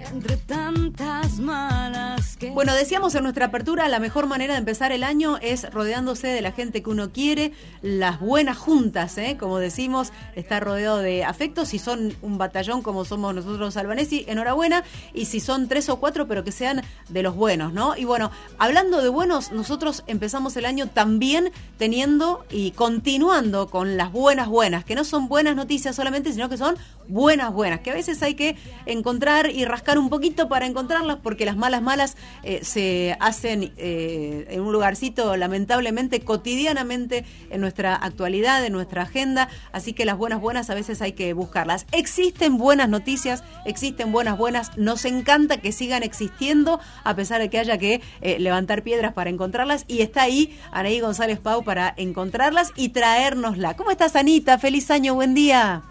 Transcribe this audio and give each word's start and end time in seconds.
Entre 0.00 0.36
tantas 0.38 1.38
malas 1.38 2.36
que... 2.36 2.50
Bueno, 2.50 2.74
decíamos 2.74 3.14
en 3.14 3.22
nuestra 3.22 3.46
apertura, 3.46 3.88
la 3.88 4.00
mejor 4.00 4.26
manera 4.26 4.54
de 4.54 4.58
empezar 4.58 4.92
el 4.92 5.04
año 5.04 5.36
es 5.42 5.70
rodeándose 5.70 6.26
de 6.26 6.40
la 6.40 6.52
gente 6.52 6.82
que 6.82 6.90
uno 6.90 7.12
quiere, 7.12 7.52
las 7.82 8.18
buenas 8.18 8.56
juntas, 8.56 9.18
¿eh? 9.18 9.36
como 9.38 9.58
decimos, 9.58 10.12
estar 10.34 10.64
rodeado 10.64 10.98
de 10.98 11.24
afectos, 11.24 11.68
si 11.68 11.78
son 11.78 12.14
un 12.22 12.38
batallón 12.38 12.82
como 12.82 13.04
somos 13.04 13.34
nosotros 13.34 13.76
albanesi, 13.76 14.24
enhorabuena, 14.26 14.84
y 15.12 15.26
si 15.26 15.38
son 15.38 15.68
tres 15.68 15.88
o 15.90 16.00
cuatro, 16.00 16.26
pero 16.26 16.44
que 16.44 16.52
sean 16.52 16.82
de 17.08 17.22
los 17.22 17.34
buenos, 17.36 17.72
¿no? 17.72 17.96
Y 17.96 18.04
bueno, 18.04 18.30
hablando 18.58 19.02
de 19.02 19.10
buenos, 19.10 19.52
nosotros 19.52 20.02
empezamos 20.06 20.56
el 20.56 20.64
año 20.64 20.86
también 20.86 21.52
teniendo 21.78 22.44
y 22.50 22.70
continuando 22.72 23.68
con 23.68 23.96
las 23.96 24.12
buenas 24.12 24.48
buenas, 24.48 24.84
que 24.84 24.94
no 24.94 25.04
son 25.04 25.28
buenas 25.28 25.56
noticias 25.56 25.94
solamente, 25.94 26.32
sino 26.32 26.48
que 26.48 26.56
son 26.56 26.76
buenas 27.06 27.52
buenas, 27.52 27.80
que 27.80 27.90
a 27.90 27.94
veces 27.94 28.22
hay 28.22 28.34
que 28.34 28.56
encontrar 28.86 29.50
y 29.50 29.64
rascar 29.64 29.89
un 29.98 30.08
poquito 30.08 30.48
para 30.48 30.66
encontrarlas, 30.66 31.18
porque 31.22 31.44
las 31.44 31.56
malas 31.56 31.82
malas 31.82 32.16
eh, 32.42 32.60
se 32.62 33.16
hacen 33.20 33.72
eh, 33.76 34.46
en 34.50 34.60
un 34.60 34.72
lugarcito 34.72 35.36
lamentablemente 35.36 36.20
cotidianamente 36.20 37.24
en 37.50 37.60
nuestra 37.60 37.94
actualidad, 37.94 38.64
en 38.64 38.72
nuestra 38.72 39.02
agenda, 39.02 39.48
así 39.72 39.92
que 39.92 40.04
las 40.04 40.16
buenas 40.16 40.40
buenas 40.40 40.70
a 40.70 40.74
veces 40.74 41.02
hay 41.02 41.12
que 41.12 41.32
buscarlas. 41.32 41.86
Existen 41.92 42.58
buenas 42.58 42.88
noticias, 42.88 43.44
existen 43.64 44.12
buenas 44.12 44.38
buenas, 44.38 44.76
nos 44.76 45.04
encanta 45.04 45.58
que 45.58 45.72
sigan 45.72 46.02
existiendo 46.02 46.80
a 47.04 47.14
pesar 47.14 47.40
de 47.40 47.50
que 47.50 47.58
haya 47.58 47.78
que 47.78 48.00
eh, 48.20 48.38
levantar 48.38 48.82
piedras 48.82 49.12
para 49.12 49.30
encontrarlas 49.30 49.84
y 49.88 50.02
está 50.02 50.22
ahí 50.22 50.58
Anaí 50.72 51.00
González 51.00 51.38
Pau 51.38 51.64
para 51.64 51.92
encontrarlas 51.96 52.72
y 52.76 52.90
traérnosla. 52.90 53.76
¿Cómo 53.76 53.90
estás 53.90 54.16
Anita? 54.16 54.58
Feliz 54.58 54.90
año, 54.90 55.14
buen 55.14 55.34
día. 55.34 55.82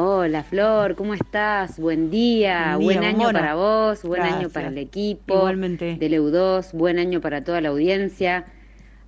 Hola 0.00 0.44
Flor, 0.44 0.94
¿cómo 0.94 1.12
estás? 1.12 1.80
Buen 1.80 2.08
día, 2.08 2.76
Buen 2.76 3.00
día, 3.00 3.00
buen 3.00 3.16
año 3.16 3.32
para 3.32 3.56
vos, 3.56 4.04
buen 4.04 4.22
año 4.22 4.48
para 4.48 4.68
el 4.68 4.78
equipo 4.78 5.34
Igualmente. 5.34 5.96
del 5.96 6.12
EU2, 6.12 6.70
buen 6.72 7.00
año 7.00 7.20
para 7.20 7.42
toda 7.42 7.60
la 7.60 7.70
audiencia. 7.70 8.44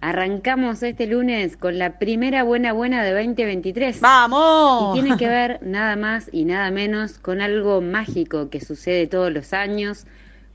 Arrancamos 0.00 0.82
este 0.82 1.06
lunes 1.06 1.56
con 1.56 1.78
la 1.78 2.00
primera 2.00 2.42
buena 2.42 2.72
buena 2.72 3.04
de 3.04 3.12
2023. 3.12 4.00
¡Vamos! 4.00 4.98
Y 4.98 5.00
tiene 5.00 5.16
que 5.16 5.28
ver 5.28 5.60
nada 5.62 5.94
más 5.94 6.28
y 6.32 6.44
nada 6.44 6.72
menos 6.72 7.20
con 7.20 7.40
algo 7.40 7.80
mágico 7.80 8.50
que 8.50 8.60
sucede 8.60 9.06
todos 9.06 9.32
los 9.32 9.52
años, 9.52 10.08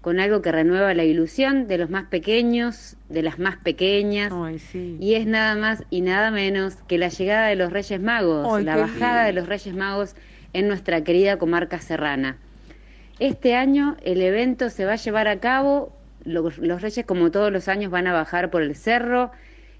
con 0.05 0.19
algo 0.19 0.43
que 0.43 0.51
renueva 0.51 0.93
la 0.93 1.03
ilusión 1.03 1.67
de 1.67 1.79
los 1.79 1.89
más 1.89 2.05
pequeños, 2.05 2.95
de 3.09 3.23
las 3.23 3.39
más 3.39 3.57
pequeñas. 3.57 4.31
Ay, 4.31 4.59
sí. 4.59 4.97
Y 4.99 5.15
es 5.15 5.25
nada 5.25 5.55
más 5.55 5.83
y 5.89 6.01
nada 6.01 6.29
menos 6.29 6.75
que 6.87 6.99
la 6.99 7.07
llegada 7.07 7.47
de 7.47 7.55
los 7.55 7.73
Reyes 7.73 7.99
Magos, 7.99 8.47
Ay, 8.53 8.65
la 8.65 8.77
bajada 8.77 9.25
de 9.25 9.33
los 9.33 9.47
Reyes 9.47 9.73
Magos 9.73 10.15
en 10.53 10.67
nuestra 10.67 11.03
querida 11.03 11.39
comarca 11.39 11.79
serrana. 11.79 12.37
Este 13.17 13.55
año 13.55 13.97
el 14.03 14.21
evento 14.21 14.69
se 14.69 14.85
va 14.85 14.93
a 14.93 14.97
llevar 14.97 15.27
a 15.27 15.39
cabo, 15.39 15.97
los, 16.23 16.59
los 16.59 16.83
Reyes 16.83 17.03
como 17.07 17.31
todos 17.31 17.51
los 17.51 17.67
años 17.67 17.89
van 17.89 18.05
a 18.05 18.13
bajar 18.13 18.51
por 18.51 18.61
el 18.61 18.75
cerro 18.75 19.31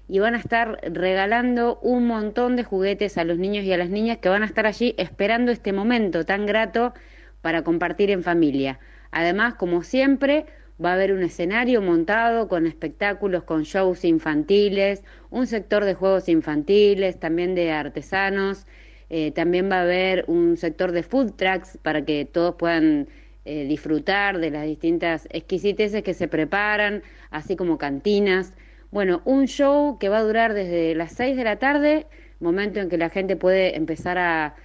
y 0.08 0.18
van 0.18 0.34
a 0.34 0.38
estar 0.38 0.80
regalando 0.92 1.78
un 1.82 2.04
montón 2.04 2.56
de 2.56 2.64
juguetes 2.64 3.16
a 3.16 3.22
los 3.22 3.38
niños 3.38 3.64
y 3.64 3.72
a 3.72 3.76
las 3.76 3.90
niñas 3.90 4.18
que 4.18 4.28
van 4.28 4.42
a 4.42 4.46
estar 4.46 4.66
allí 4.66 4.96
esperando 4.98 5.52
este 5.52 5.72
momento 5.72 6.26
tan 6.26 6.46
grato 6.46 6.94
para 7.42 7.62
compartir 7.62 8.10
en 8.10 8.24
familia. 8.24 8.80
Además, 9.10 9.54
como 9.54 9.82
siempre, 9.82 10.46
va 10.82 10.90
a 10.90 10.94
haber 10.94 11.12
un 11.12 11.22
escenario 11.22 11.80
montado 11.80 12.48
con 12.48 12.66
espectáculos, 12.66 13.44
con 13.44 13.62
shows 13.62 14.04
infantiles, 14.04 15.02
un 15.30 15.46
sector 15.46 15.84
de 15.84 15.94
juegos 15.94 16.28
infantiles, 16.28 17.18
también 17.18 17.54
de 17.54 17.72
artesanos, 17.72 18.66
eh, 19.08 19.30
también 19.32 19.70
va 19.70 19.78
a 19.78 19.82
haber 19.82 20.24
un 20.26 20.56
sector 20.56 20.92
de 20.92 21.02
food 21.02 21.32
trucks 21.32 21.78
para 21.82 22.04
que 22.04 22.24
todos 22.24 22.56
puedan 22.56 23.08
eh, 23.44 23.66
disfrutar 23.66 24.38
de 24.38 24.50
las 24.50 24.64
distintas 24.64 25.28
exquisiteces 25.30 26.02
que 26.02 26.14
se 26.14 26.28
preparan, 26.28 27.02
así 27.30 27.56
como 27.56 27.78
cantinas. 27.78 28.52
Bueno, 28.90 29.22
un 29.24 29.46
show 29.46 29.98
que 29.98 30.08
va 30.08 30.18
a 30.18 30.22
durar 30.22 30.52
desde 30.54 30.94
las 30.94 31.12
6 31.12 31.36
de 31.36 31.44
la 31.44 31.56
tarde, 31.58 32.06
momento 32.40 32.80
en 32.80 32.88
que 32.88 32.98
la 32.98 33.08
gente 33.10 33.36
puede 33.36 33.76
empezar 33.76 34.18
a, 34.18 34.56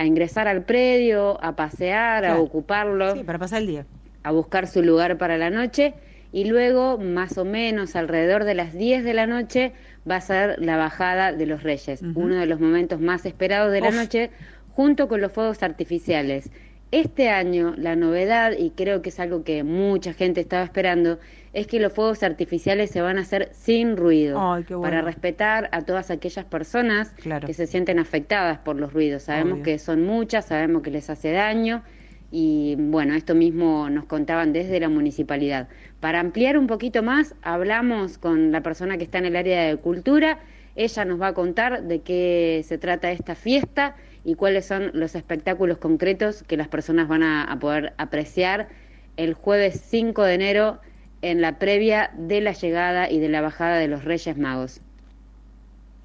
a 0.00 0.06
ingresar 0.06 0.48
al 0.48 0.62
predio, 0.62 1.38
a 1.44 1.56
pasear, 1.56 2.24
a 2.24 2.40
ocuparlo 2.40 3.14
Sí, 3.14 3.22
para 3.22 3.38
pasar 3.38 3.60
el 3.60 3.66
día. 3.66 3.86
a 4.22 4.30
buscar 4.32 4.66
su 4.66 4.82
lugar 4.82 5.18
para 5.18 5.36
la 5.36 5.50
noche. 5.50 5.92
Y 6.32 6.44
luego, 6.44 6.96
más 6.96 7.36
o 7.36 7.44
menos 7.44 7.96
alrededor 7.96 8.44
de 8.44 8.54
las 8.54 8.72
10 8.72 9.04
de 9.04 9.12
la 9.12 9.26
noche, 9.26 9.72
va 10.10 10.16
a 10.16 10.20
ser 10.22 10.58
la 10.58 10.78
bajada 10.78 11.32
de 11.32 11.44
los 11.44 11.62
Reyes, 11.62 12.00
uno 12.14 12.36
de 12.36 12.46
los 12.46 12.60
momentos 12.60 12.98
más 13.00 13.26
esperados 13.26 13.72
de 13.72 13.80
la 13.82 13.90
noche, 13.90 14.30
junto 14.72 15.06
con 15.06 15.20
los 15.20 15.32
fuegos 15.32 15.62
artificiales. 15.62 16.48
Este 16.92 17.28
año, 17.28 17.74
la 17.76 17.94
novedad, 17.94 18.52
y 18.58 18.70
creo 18.70 19.02
que 19.02 19.10
es 19.10 19.20
algo 19.20 19.44
que 19.44 19.64
mucha 19.64 20.14
gente 20.14 20.40
estaba 20.40 20.64
esperando, 20.64 21.18
es 21.52 21.66
que 21.66 21.80
los 21.80 21.92
fuegos 21.92 22.22
artificiales 22.22 22.90
se 22.90 23.00
van 23.00 23.18
a 23.18 23.22
hacer 23.22 23.48
sin 23.52 23.96
ruido, 23.96 24.38
Ay, 24.40 24.62
qué 24.64 24.74
bueno. 24.74 24.88
para 24.90 25.02
respetar 25.02 25.68
a 25.72 25.82
todas 25.82 26.10
aquellas 26.10 26.44
personas 26.44 27.10
Claro. 27.20 27.46
que 27.46 27.54
se 27.54 27.66
sienten 27.66 27.98
afectadas 27.98 28.58
por 28.58 28.76
los 28.76 28.92
ruidos. 28.92 29.24
Sabemos 29.24 29.54
Obvio. 29.54 29.64
que 29.64 29.78
son 29.78 30.04
muchas, 30.04 30.44
sabemos 30.46 30.82
que 30.82 30.90
les 30.90 31.10
hace 31.10 31.32
daño 31.32 31.82
y 32.30 32.76
bueno, 32.78 33.14
esto 33.14 33.34
mismo 33.34 33.90
nos 33.90 34.04
contaban 34.04 34.52
desde 34.52 34.78
la 34.78 34.88
municipalidad. 34.88 35.66
Para 35.98 36.20
ampliar 36.20 36.56
un 36.56 36.68
poquito 36.68 37.02
más, 37.02 37.34
hablamos 37.42 38.18
con 38.18 38.52
la 38.52 38.60
persona 38.62 38.96
que 38.98 39.04
está 39.04 39.18
en 39.18 39.26
el 39.26 39.34
área 39.36 39.64
de 39.64 39.76
cultura. 39.76 40.38
Ella 40.76 41.04
nos 41.04 41.20
va 41.20 41.26
a 41.28 41.34
contar 41.34 41.82
de 41.82 42.02
qué 42.02 42.62
se 42.64 42.78
trata 42.78 43.10
esta 43.10 43.34
fiesta 43.34 43.96
y 44.24 44.36
cuáles 44.36 44.66
son 44.66 44.92
los 44.94 45.16
espectáculos 45.16 45.78
concretos 45.78 46.44
que 46.44 46.56
las 46.56 46.68
personas 46.68 47.08
van 47.08 47.24
a, 47.24 47.42
a 47.42 47.58
poder 47.58 47.92
apreciar 47.98 48.68
el 49.16 49.34
jueves 49.34 49.82
5 49.86 50.22
de 50.22 50.34
enero 50.34 50.78
en 51.22 51.40
la 51.40 51.58
previa 51.58 52.10
de 52.14 52.40
la 52.40 52.52
llegada 52.52 53.10
y 53.10 53.20
de 53.20 53.28
la 53.28 53.40
bajada 53.40 53.76
de 53.76 53.88
los 53.88 54.04
Reyes 54.04 54.36
Magos. 54.36 54.80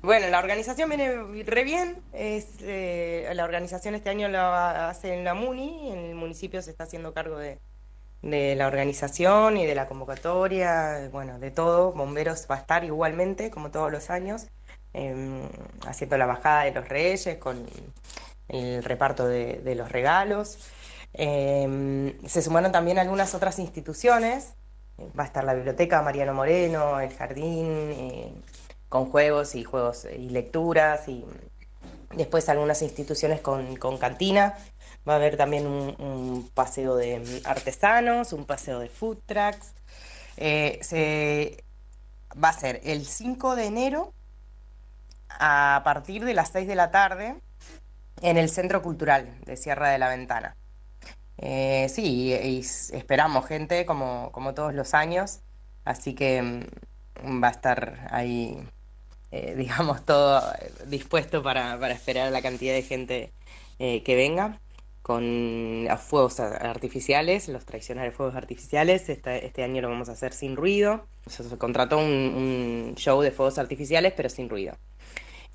Bueno, 0.02 0.28
la 0.30 0.38
organización 0.38 0.90
viene 0.90 1.44
re 1.46 1.64
bien. 1.64 1.98
Es, 2.14 2.58
eh, 2.62 3.28
la 3.34 3.44
organización 3.44 3.96
este 3.96 4.10
año 4.12 4.28
la 4.28 4.90
hace 4.90 5.16
en 5.16 5.24
la 5.24 5.34
MUNI. 5.34 5.92
El 5.92 6.16
municipio 6.16 6.62
se 6.62 6.70
está 6.70 6.84
haciendo 6.84 7.12
cargo 7.14 7.40
de, 7.40 7.60
de 8.22 8.56
la 8.56 8.68
organización 8.68 9.58
y 9.58 9.66
de 9.66 9.74
la 9.74 9.88
convocatoria, 9.88 11.10
bueno, 11.12 11.40
de 11.40 11.50
todo. 11.50 11.92
Bomberos 11.94 12.46
va 12.50 12.56
a 12.56 12.60
estar 12.60 12.84
igualmente, 12.84 13.50
como 13.50 13.72
todos 13.72 13.92
los 13.92 14.12
años, 14.12 14.48
em, 14.94 15.42
haciendo 15.88 16.18
la 16.18 16.28
bajada 16.28 16.66
de 16.66 16.72
los 16.72 16.88
reyes 16.88 17.38
con 17.40 17.66
el 18.50 18.84
reparto 18.84 19.28
de, 19.28 19.62
de 19.64 19.76
los 19.76 19.92
regalos. 19.92 20.60
Em, 21.14 22.14
se 22.28 22.42
sumaron 22.42 22.72
también 22.72 23.00
algunas 23.00 23.34
otras 23.34 23.58
instituciones. 23.60 24.54
Va 24.98 25.24
a 25.24 25.26
estar 25.26 25.44
la 25.44 25.54
biblioteca 25.54 26.02
Mariano 26.02 26.34
Moreno, 26.34 27.00
el 27.00 27.14
jardín, 27.14 27.68
eh, 27.70 28.34
con 28.90 29.12
juegos 29.12 29.56
y 29.56 29.64
juegos 29.64 30.06
y 30.06 30.30
lecturas 30.30 31.08
y 31.08 31.26
después 32.16 32.48
algunas 32.50 32.82
instituciones 32.82 33.42
con, 33.42 33.76
con 33.76 33.98
cantina. 33.98 34.58
Va 35.08 35.14
a 35.14 35.16
haber 35.18 35.38
también 35.38 35.68
un, 35.68 36.50
paseo 36.54 36.96
de 36.96 37.42
artesanos, 37.46 38.34
un 38.34 38.46
paseo 38.46 38.80
de 38.80 38.90
food 38.90 39.18
trucks. 39.26 39.74
Eh, 40.38 40.80
se, 40.82 41.64
va 42.42 42.50
a 42.50 42.54
ser 42.54 42.82
el 42.84 43.06
5 43.06 43.56
de 43.56 43.66
enero 43.66 44.14
a 45.30 45.82
partir 45.84 46.26
de 46.26 46.34
las 46.34 46.50
6 46.50 46.68
de 46.68 46.76
la 46.76 46.92
tarde 46.92 47.36
en 48.22 48.38
el 48.38 48.50
Centro 48.50 48.82
Cultural 48.82 49.40
de 49.46 49.58
Sierra 49.58 49.90
de 49.90 49.98
la 49.98 50.10
Ventana. 50.10 50.56
Eh, 51.38 51.88
sí, 51.90 52.34
y, 52.34 52.60
esperamos 52.60 53.46
gente 53.46 53.86
como, 53.86 54.32
como 54.32 54.54
todos 54.54 54.74
los 54.74 54.94
años, 54.94 55.42
así 55.84 56.16
que 56.16 56.42
mm, 56.42 57.44
va 57.44 57.50
a 57.50 57.52
estar 57.52 58.08
ahí, 58.12 58.58
eh, 59.32 59.56
digamos, 59.58 60.06
todo 60.06 60.42
dispuesto 60.88 61.44
para, 61.44 61.80
para, 61.80 61.94
esperar 61.94 62.32
la 62.32 62.42
cantidad 62.42 62.74
de 62.74 62.84
gente 62.84 63.34
eh, 63.80 64.04
que 64.04 64.16
venga 64.16 64.60
con 65.02 65.88
fuegos 66.00 66.40
artificiales, 66.40 67.48
los 67.50 67.66
tradicionales 67.66 68.16
fuegos 68.16 68.36
artificiales. 68.36 69.08
Este, 69.10 69.46
este 69.46 69.64
año 69.64 69.82
lo 69.84 69.90
vamos 69.90 70.10
a 70.10 70.14
hacer 70.14 70.34
sin 70.34 70.56
ruido. 70.56 71.06
Se 71.28 71.44
contrató 71.60 72.00
un, 72.00 72.06
un 72.06 72.96
show 72.96 73.22
de 73.22 73.30
fuegos 73.30 73.60
artificiales, 73.60 74.14
pero 74.18 74.30
sin 74.30 74.50
ruido. 74.50 74.76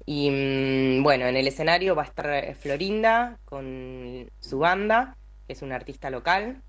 Y 0.06 0.30
mm, 0.30 1.02
bueno, 1.02 1.26
en 1.26 1.36
el 1.36 1.48
escenario 1.48 1.96
va 1.96 2.02
a 2.02 2.06
estar 2.06 2.54
Florinda 2.54 3.38
con 3.44 4.30
su 4.38 4.60
banda 4.60 5.16
es 5.52 5.62
un 5.62 5.72
artista 5.72 6.10
local, 6.10 6.62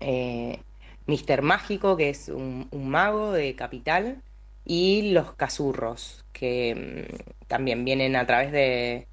eh, 0.00 0.60
Mister 1.06 1.42
Mágico, 1.42 1.96
que 1.96 2.10
es 2.10 2.28
un, 2.28 2.68
mago 2.72 3.32
de 3.32 3.54
Capital, 3.56 4.22
y 4.64 5.12
Los 5.12 5.32
Casurros, 5.32 6.24
que 6.32 7.08
mm, 7.10 7.46
también 7.46 7.84
vienen 7.84 8.16
a 8.16 8.26
través 8.26 8.52
de, 8.52 9.06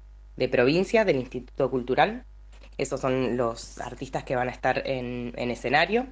provincia, 0.50 1.04
del 1.04 1.16
Instituto 1.16 1.70
Cultural. 1.70 2.24
Esos 2.78 3.00
son 3.00 3.38
los 3.38 3.80
artistas 3.80 4.24
que 4.24 4.36
van 4.36 4.48
a 4.48 4.52
estar 4.52 4.82
en, 4.86 5.32
escenario. 5.50 6.06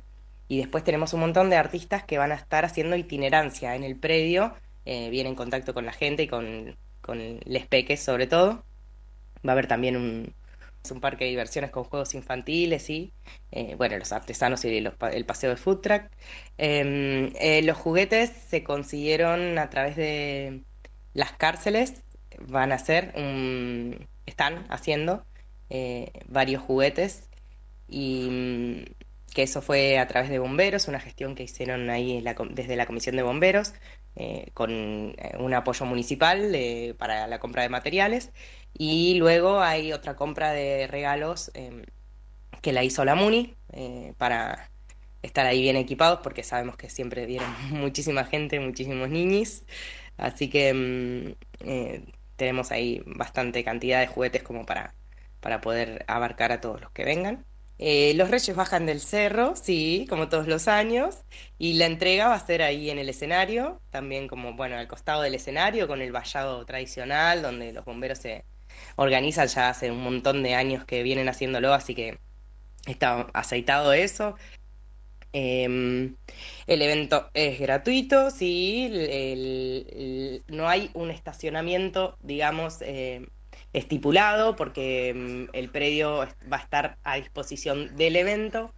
Y 0.48 0.58
después 0.58 0.84
tenemos 0.84 1.12
un 1.12 1.20
montón 1.20 1.50
de 1.50 1.56
artistas 1.56 2.04
que 2.04 2.18
van 2.18 2.32
a 2.32 2.36
estar 2.36 2.64
haciendo 2.64 2.96
itinerancia 2.96 3.76
en 3.76 3.84
el 3.84 3.96
predio, 3.96 4.54
eh, 4.86 5.10
bien 5.10 5.26
en 5.26 5.34
contacto 5.34 5.74
con 5.74 5.86
la 5.86 5.92
gente 5.92 6.22
y 6.24 6.28
con, 6.28 6.76
con 7.02 7.40
les 7.44 7.66
peques 7.66 8.02
sobre 8.02 8.26
todo. 8.26 8.64
Va 9.46 9.50
a 9.50 9.52
haber 9.52 9.66
también 9.66 9.96
un, 9.96 10.34
es 10.84 10.90
un 10.90 11.00
parque 11.00 11.24
de 11.24 11.30
diversiones 11.30 11.70
con 11.70 11.84
juegos 11.84 12.14
infantiles 12.14 12.90
y, 12.90 13.12
eh, 13.52 13.74
bueno, 13.76 13.96
los 13.96 14.12
artesanos 14.12 14.64
y 14.66 14.76
el 14.76 15.24
paseo 15.24 15.50
de 15.50 15.56
food 15.56 15.80
truck. 15.80 16.02
Em, 16.58 17.32
eh, 17.40 17.62
los 17.62 17.78
juguetes 17.78 18.30
se 18.30 18.62
consiguieron 18.64 19.58
a 19.58 19.70
través 19.70 19.96
de 19.96 20.62
las 21.14 21.32
cárceles, 21.32 22.02
van 22.48 22.72
a 22.72 22.74
hacer, 22.76 23.14
están 24.26 24.66
haciendo 24.68 25.24
eh, 25.70 26.10
varios 26.28 26.62
juguetes. 26.62 27.30
Y 27.88 28.84
que 29.34 29.42
eso 29.42 29.62
fue 29.62 29.98
a 29.98 30.06
través 30.06 30.30
de 30.30 30.38
bomberos, 30.38 30.88
una 30.88 31.00
gestión 31.00 31.34
que 31.34 31.42
hicieron 31.44 31.90
ahí 31.90 32.22
desde 32.50 32.76
la 32.76 32.86
Comisión 32.86 33.16
de 33.16 33.22
Bomberos, 33.22 33.74
con 34.54 34.70
un 34.70 35.54
apoyo 35.54 35.86
municipal 35.86 36.54
para 36.98 37.26
la 37.26 37.40
compra 37.40 37.62
de 37.62 37.68
materiales 37.68 38.30
y 38.76 39.14
luego 39.14 39.60
hay 39.60 39.92
otra 39.92 40.16
compra 40.16 40.52
de 40.52 40.86
regalos 40.86 41.50
em, 41.54 41.84
que 42.62 42.72
la 42.72 42.84
hizo 42.84 43.04
la 43.04 43.14
Muni 43.14 43.54
eh, 43.72 44.14
para 44.18 44.70
estar 45.22 45.46
ahí 45.46 45.62
bien 45.62 45.76
equipados 45.76 46.20
porque 46.22 46.42
sabemos 46.42 46.76
que 46.76 46.90
siempre 46.90 47.26
vienen 47.26 47.48
muchísima 47.70 48.24
gente, 48.24 48.60
muchísimos 48.60 49.08
niños. 49.10 49.62
Así 50.16 50.48
que 50.50 50.68
em, 50.70 51.34
eh, 51.60 52.04
tenemos 52.36 52.72
ahí 52.72 53.02
bastante 53.06 53.64
cantidad 53.64 54.00
de 54.00 54.06
juguetes 54.08 54.42
como 54.42 54.66
para, 54.66 54.94
para 55.40 55.60
poder 55.60 56.04
abarcar 56.08 56.52
a 56.52 56.60
todos 56.60 56.80
los 56.80 56.90
que 56.92 57.04
vengan. 57.04 57.44
Eh, 57.78 58.14
los 58.14 58.30
reyes 58.30 58.54
bajan 58.56 58.86
del 58.86 59.00
cerro, 59.00 59.56
sí, 59.56 60.06
como 60.08 60.28
todos 60.28 60.46
los 60.46 60.68
años, 60.68 61.24
y 61.58 61.74
la 61.74 61.86
entrega 61.86 62.28
va 62.28 62.34
a 62.34 62.46
ser 62.46 62.62
ahí 62.62 62.88
en 62.90 62.98
el 62.98 63.08
escenario, 63.08 63.80
también 63.90 64.28
como, 64.28 64.54
bueno, 64.54 64.76
al 64.76 64.86
costado 64.86 65.22
del 65.22 65.34
escenario, 65.34 65.88
con 65.88 66.00
el 66.00 66.12
vallado 66.12 66.64
tradicional, 66.66 67.42
donde 67.42 67.72
los 67.72 67.84
bomberos 67.84 68.18
se, 68.18 68.44
organizan 68.96 69.48
ya 69.48 69.70
hace 69.70 69.90
un 69.90 70.02
montón 70.02 70.42
de 70.42 70.54
años 70.54 70.84
que 70.84 71.02
vienen 71.02 71.28
haciéndolo, 71.28 71.72
así 71.74 71.94
que 71.94 72.18
está 72.86 73.28
aceitado 73.32 73.92
eso. 73.92 74.36
Em, 75.32 76.16
el 76.66 76.82
evento 76.82 77.28
es 77.34 77.58
gratuito, 77.58 78.30
sí, 78.30 78.88
no 80.48 80.68
hay 80.68 80.90
un 80.94 81.10
estacionamiento, 81.10 82.16
digamos, 82.22 82.78
eh, 82.82 83.26
estipulado, 83.72 84.54
porque 84.56 85.08
em, 85.08 85.48
el 85.52 85.70
predio 85.70 86.28
va 86.50 86.58
a 86.58 86.60
estar 86.60 86.98
a 87.02 87.16
disposición 87.16 87.96
del 87.96 88.16
evento. 88.16 88.72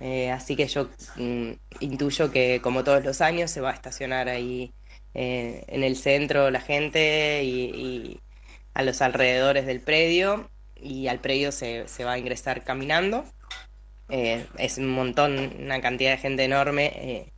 Eh, 0.00 0.30
así 0.30 0.56
que 0.56 0.66
yo 0.66 0.88
mm, 1.16 1.52
intuyo 1.80 2.30
que 2.32 2.60
como 2.62 2.84
todos 2.84 3.04
los 3.04 3.20
años 3.20 3.50
se 3.50 3.60
va 3.60 3.70
a 3.70 3.74
estacionar 3.74 4.28
ahí 4.28 4.72
eh, 5.14 5.64
en 5.68 5.84
el 5.84 5.96
centro 5.96 6.50
la 6.50 6.60
gente 6.60 7.42
y, 7.44 8.20
a 8.74 8.82
los 8.82 9.02
alrededores 9.02 9.66
del 9.66 9.80
predio 9.80 10.50
y 10.76 11.08
al 11.08 11.20
predio 11.20 11.52
se, 11.52 11.88
se 11.88 12.04
va 12.04 12.12
a 12.12 12.18
ingresar 12.18 12.64
caminando. 12.64 13.24
Eh, 14.08 14.44
es 14.58 14.78
un 14.78 14.88
montón, 14.88 15.54
una 15.60 15.80
cantidad 15.80 16.10
de 16.10 16.18
gente 16.18 16.44
enorme 16.44 16.92
eh, 16.96 17.32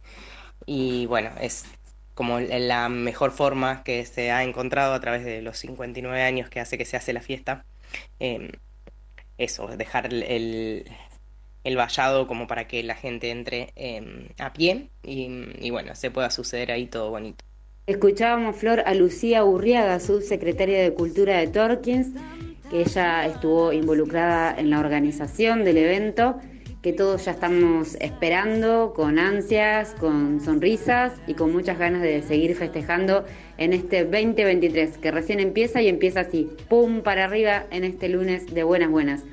y 0.64 1.06
bueno, 1.06 1.30
es 1.40 1.66
como 2.14 2.40
la 2.40 2.88
mejor 2.88 3.32
forma 3.32 3.82
que 3.84 4.04
se 4.06 4.30
ha 4.30 4.42
encontrado 4.42 4.94
a 4.94 5.00
través 5.00 5.24
de 5.24 5.42
los 5.42 5.58
59 5.58 6.22
años 6.22 6.48
que 6.48 6.60
hace 6.60 6.78
que 6.78 6.84
se 6.84 6.96
hace 6.96 7.12
la 7.12 7.20
fiesta. 7.20 7.64
Eh, 8.20 8.52
eso, 9.38 9.66
dejar 9.76 10.06
el, 10.06 10.86
el, 11.64 11.76
vallado 11.76 12.26
como 12.26 12.46
para 12.46 12.68
que 12.68 12.82
la 12.82 12.94
gente 12.94 13.30
entre 13.30 13.72
a 14.38 14.52
pie 14.52 14.90
y, 15.02 15.28
y 15.58 15.70
bueno, 15.70 15.94
se 15.94 16.10
pueda 16.10 16.30
suceder 16.30 16.72
ahí 16.72 16.86
todo 16.86 17.10
bonito. 17.10 17.44
Escuchábamos, 17.84 18.54
Flor, 18.54 18.84
a 18.86 18.94
Lucía 18.94 19.44
Urriaga, 19.44 19.98
subsecretaria 19.98 20.80
de 20.80 20.94
Cultura 20.94 21.38
de 21.38 21.48
Torkins, 21.48 22.10
que 22.70 22.82
ella 22.82 23.26
estuvo 23.26 23.72
involucrada 23.72 24.54
en 24.56 24.70
la 24.70 24.78
organización 24.78 25.64
del 25.64 25.78
evento, 25.78 26.36
que 26.80 26.92
todos 26.92 27.24
ya 27.24 27.32
estamos 27.32 27.96
esperando 27.96 28.92
con 28.94 29.18
ansias, 29.18 29.96
con 29.98 30.40
sonrisas 30.40 31.14
y 31.26 31.34
con 31.34 31.52
muchas 31.52 31.76
ganas 31.76 32.02
de 32.02 32.22
seguir 32.22 32.54
festejando 32.54 33.24
en 33.58 33.72
este 33.72 34.04
2023, 34.04 34.98
que 34.98 35.10
recién 35.10 35.40
empieza 35.40 35.82
y 35.82 35.88
empieza 35.88 36.20
así, 36.20 36.50
pum, 36.68 37.02
para 37.02 37.24
arriba 37.24 37.64
en 37.72 37.82
este 37.82 38.08
lunes 38.08 38.54
de 38.54 38.62
buenas 38.62 38.92
buenas. 38.92 39.24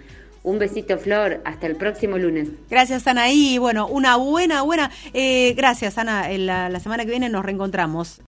Un 0.42 0.58
besito, 0.58 0.98
Flor. 0.98 1.42
Hasta 1.46 1.68
el 1.68 1.76
próximo 1.76 2.18
lunes. 2.18 2.50
Gracias, 2.70 3.06
Ana. 3.06 3.30
Y 3.32 3.60
bueno, 3.60 3.88
una 3.88 4.16
buena, 4.16 4.64
buena. 4.64 4.90
Eh, 5.14 5.54
gracias, 5.56 6.00
Ana. 6.00 6.30
La 6.30 6.80
semana 6.80 7.04
que 7.04 7.12
viene 7.12 7.30
nos 7.30 7.46
reencontramos. 7.46 8.18